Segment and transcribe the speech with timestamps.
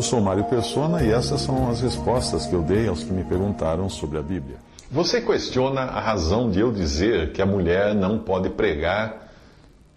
[0.00, 3.22] Eu sou Mário Persona e essas são as respostas que eu dei aos que me
[3.22, 4.56] perguntaram sobre a Bíblia.
[4.90, 9.30] Você questiona a razão de eu dizer que a mulher não pode pregar,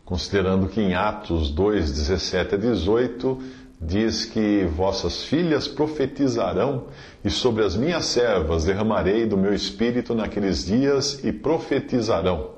[0.04, 3.42] considerando que em Atos 2, 17 a 18
[3.80, 6.88] diz que vossas filhas profetizarão,
[7.24, 12.50] e sobre as minhas servas derramarei do meu espírito naqueles dias e profetizarão.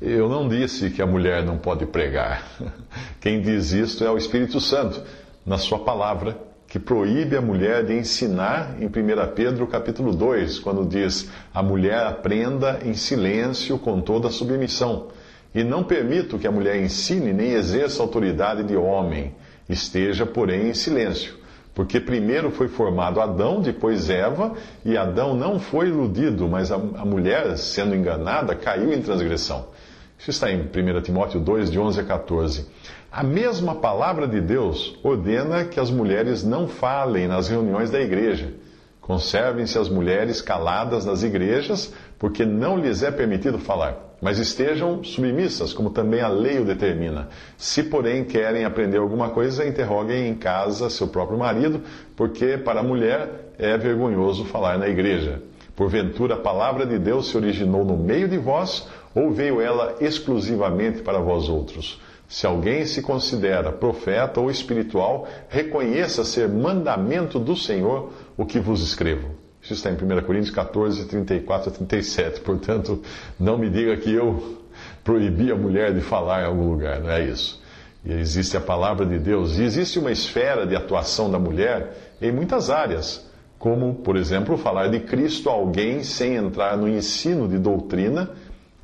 [0.00, 2.42] Eu não disse que a mulher não pode pregar.
[3.20, 5.02] Quem diz isto é o Espírito Santo,
[5.44, 8.90] na sua palavra, que proíbe a mulher de ensinar em 1
[9.32, 15.06] Pedro capítulo 2, quando diz: "A mulher aprenda em silêncio com toda submissão,
[15.54, 19.36] e não permito que a mulher ensine nem exerça autoridade de homem."
[19.68, 21.36] Esteja, porém, em silêncio,
[21.76, 27.04] porque primeiro foi formado Adão, depois Eva, e Adão não foi iludido, mas a, a
[27.04, 29.68] mulher, sendo enganada, caiu em transgressão.
[30.18, 32.66] Isso está em 1 Timóteo 2, de 11 a 14.
[33.10, 38.52] A mesma palavra de Deus ordena que as mulheres não falem nas reuniões da igreja.
[39.00, 45.74] Conservem-se as mulheres caladas nas igrejas, porque não lhes é permitido falar mas estejam submissas,
[45.74, 47.28] como também a lei o determina.
[47.58, 51.82] Se, porém, querem aprender alguma coisa, interroguem em casa seu próprio marido,
[52.16, 55.42] porque para a mulher é vergonhoso falar na igreja.
[55.76, 61.02] Porventura, a palavra de Deus se originou no meio de vós, ou veio ela exclusivamente
[61.02, 62.00] para vós outros?
[62.26, 68.82] Se alguém se considera profeta ou espiritual, reconheça ser mandamento do Senhor o que vos
[68.82, 69.28] escrevo.
[69.62, 72.40] Isso está em 1 Coríntios 14, 34 a 37.
[72.40, 73.00] Portanto,
[73.38, 74.58] não me diga que eu
[75.02, 77.62] proibi a mulher de falar em algum lugar, não é isso.
[78.04, 79.58] E existe a palavra de Deus.
[79.58, 83.26] E existe uma esfera de atuação da mulher em muitas áreas,
[83.58, 88.30] como, por exemplo, falar de Cristo a alguém sem entrar no ensino de doutrina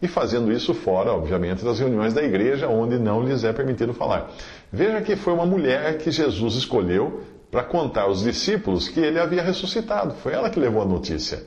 [0.02, 4.30] e fazendo isso fora, obviamente, das reuniões da igreja, onde não lhes é permitido falar.
[4.72, 9.42] Veja que foi uma mulher que Jesus escolheu para contar aos discípulos que ele havia
[9.42, 10.14] ressuscitado.
[10.22, 11.42] Foi ela que levou a notícia.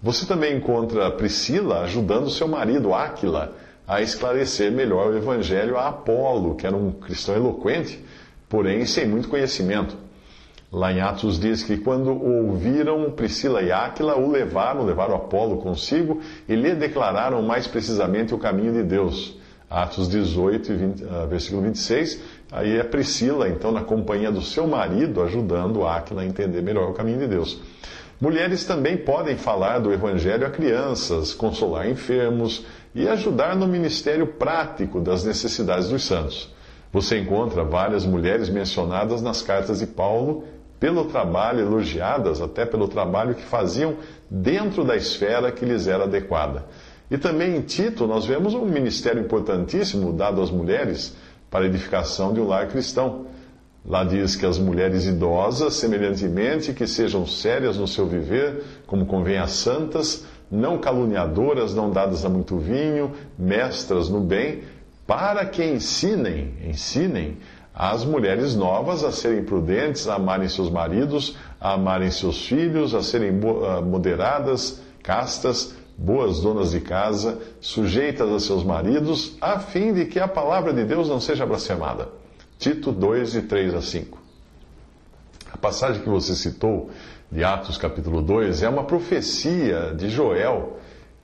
[0.00, 3.52] Você também encontra Priscila ajudando seu marido, Áquila,
[3.86, 8.04] a esclarecer melhor o evangelho a Apolo, que era um cristão eloquente,
[8.48, 9.96] porém sem muito conhecimento.
[10.70, 16.20] Lá em Atos diz que quando ouviram Priscila e Áquila, o levaram, levaram Apolo consigo
[16.46, 19.38] e lhe declararam mais precisamente o caminho de Deus.
[19.70, 22.20] Atos 18, 20, uh, versículo 26,
[22.52, 26.94] aí é Priscila, então, na companhia do seu marido, ajudando Áquila a entender melhor o
[26.94, 27.60] caminho de Deus.
[28.20, 32.64] Mulheres também podem falar do Evangelho a crianças, consolar enfermos
[32.94, 36.52] e ajudar no ministério prático das necessidades dos santos.
[36.92, 40.44] Você encontra várias mulheres mencionadas nas cartas de Paulo
[40.80, 43.96] pelo trabalho, elogiadas até pelo trabalho que faziam
[44.30, 46.64] dentro da esfera que lhes era adequada.
[47.10, 51.16] E também em Tito, nós vemos um ministério importantíssimo dado às mulheres
[51.50, 53.26] para a edificação de um lar cristão.
[53.84, 59.38] Lá diz que as mulheres idosas, semelhantemente, que sejam sérias no seu viver, como convém
[59.38, 64.62] às santas, não caluniadoras, não dadas a muito vinho, mestras no bem,
[65.06, 67.38] para que ensinem, ensinem
[67.78, 73.04] as mulheres novas a serem prudentes, a amarem seus maridos, a amarem seus filhos, a
[73.04, 80.18] serem moderadas, castas, boas donas de casa, sujeitas a seus maridos, a fim de que
[80.18, 82.08] a palavra de Deus não seja blasfemada.
[82.58, 84.18] Tito 2, de 3 a 5.
[85.52, 86.90] A passagem que você citou,
[87.30, 90.78] de Atos capítulo 2, é uma profecia de Joel,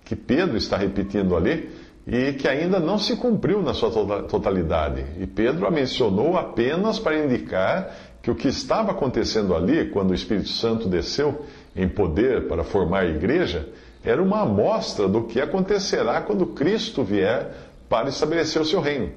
[0.04, 1.68] que Pedro está repetindo ali,
[2.06, 5.04] e que ainda não se cumpriu na sua tota-, totalidade.
[5.18, 10.14] E Pedro a mencionou apenas para indicar que o que estava acontecendo ali, quando o
[10.14, 11.44] Espírito Santo desceu
[11.74, 13.68] em poder para formar a igreja,
[14.04, 17.52] era uma amostra do que acontecerá quando Cristo vier
[17.88, 19.12] para estabelecer o seu reino.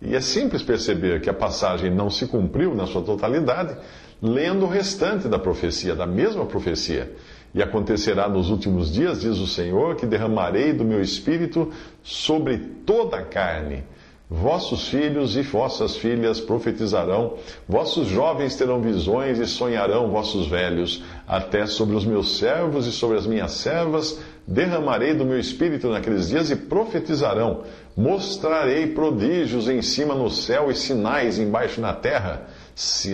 [0.00, 3.76] E é simples perceber que a passagem não se cumpriu na sua totalidade,
[4.20, 7.12] lendo o restante da profecia, da mesma profecia.
[7.54, 11.70] E acontecerá nos últimos dias, diz o Senhor, que derramarei do meu espírito
[12.02, 13.84] sobre toda a carne.
[14.30, 17.34] Vossos filhos e vossas filhas profetizarão,
[17.68, 23.18] vossos jovens terão visões e sonharão vossos velhos, até sobre os meus servos e sobre
[23.18, 27.62] as minhas servas derramarei do meu espírito naqueles dias e profetizarão.
[27.96, 32.46] Mostrarei prodígios em cima no céu e sinais embaixo na terra: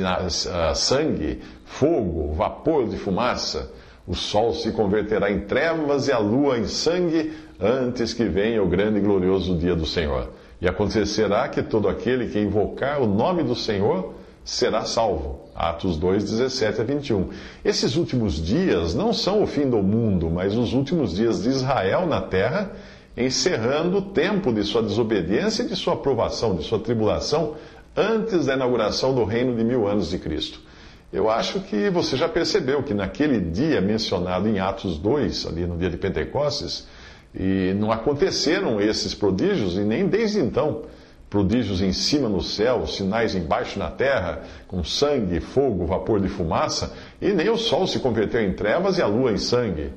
[0.04, 3.70] ah, sangue, fogo, vapor de fumaça.
[4.08, 8.66] O sol se converterá em trevas e a lua em sangue antes que venha o
[8.66, 10.30] grande e glorioso dia do Senhor.
[10.62, 15.40] E acontecerá que todo aquele que invocar o nome do Senhor será salvo.
[15.54, 17.28] Atos 2, 17 a 21.
[17.62, 22.06] Esses últimos dias não são o fim do mundo, mas os últimos dias de Israel
[22.06, 22.72] na terra,
[23.14, 27.56] encerrando o tempo de sua desobediência e de sua aprovação, de sua tribulação,
[27.94, 30.66] antes da inauguração do reino de mil anos de Cristo.
[31.10, 35.76] Eu acho que você já percebeu que naquele dia mencionado em Atos 2, ali no
[35.76, 36.86] dia de Pentecostes,
[37.34, 40.82] e não aconteceram esses prodígios, e nem desde então.
[41.30, 46.94] Prodígios em cima no céu, sinais embaixo na terra, com sangue, fogo, vapor de fumaça,
[47.20, 49.92] e nem o sol se converteu em trevas e a lua em sangue.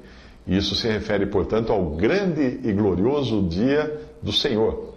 [0.47, 4.93] Isso se refere, portanto, ao grande e glorioso dia do Senhor.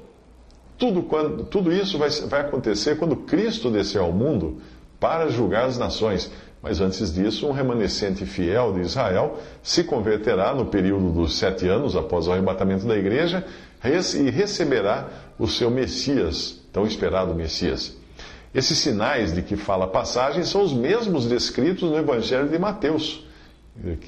[0.79, 4.61] Tudo, quando, tudo isso vai, vai acontecer quando Cristo descer ao mundo
[5.05, 6.31] para julgar as nações.
[6.63, 11.95] Mas antes disso, um remanescente fiel de Israel se converterá no período dos sete anos
[11.95, 13.45] após o arrebatamento da igreja
[13.85, 15.09] e receberá
[15.39, 17.95] o seu Messias, tão esperado Messias.
[18.55, 23.27] Esses sinais de que fala a passagem são os mesmos descritos no Evangelho de Mateus,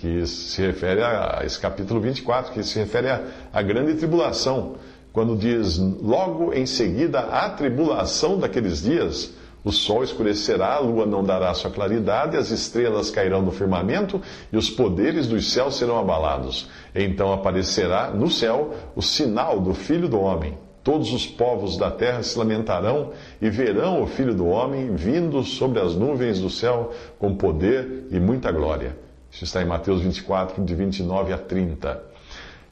[0.01, 3.09] que se refere a esse capítulo 24, que se refere
[3.53, 4.77] à grande tribulação,
[5.13, 9.35] quando diz: Logo em seguida a tribulação daqueles dias
[9.67, 14.23] o sol escurecerá, a lua não dará sua claridade, as estrelas cairão do firmamento
[14.53, 16.71] e os poderes dos céus serão abalados.
[16.95, 20.57] Então aparecerá no céu o sinal do Filho do Homem.
[20.85, 23.11] Todos os povos da terra se lamentarão
[23.43, 28.21] e verão o Filho do Homem vindo sobre as nuvens do céu com poder e
[28.21, 28.97] muita glória.
[29.33, 32.16] Isso está em Mateus 24, de 29 a 30.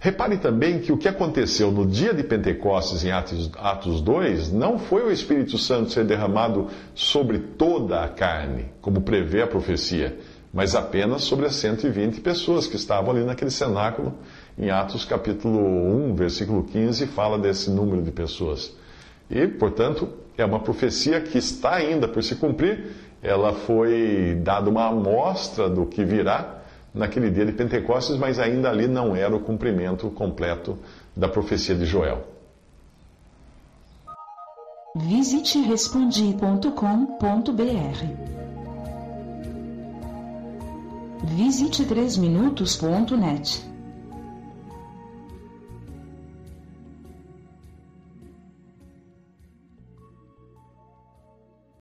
[0.04, 4.78] Repare também que o que aconteceu no dia de Pentecostes, em Atos, Atos 2, não
[4.78, 10.18] foi o Espírito Santo ser derramado sobre toda a carne, como prevê a profecia,
[10.52, 14.12] mas apenas sobre as 120 pessoas que estavam ali naquele cenáculo.
[14.58, 15.58] Em Atos capítulo
[16.10, 18.76] 1, versículo 15, fala desse número de pessoas.
[19.30, 22.88] E, portanto, é uma profecia que está ainda por se cumprir.
[23.22, 26.62] Ela foi dada uma amostra do que virá
[26.94, 30.78] naquele dia de Pentecostes, mas ainda ali não era o cumprimento completo
[31.16, 32.22] da profecia de Joel.
[34.96, 36.64] Visite respondi.com.br.
[41.36, 43.73] Visite 3minutos.net.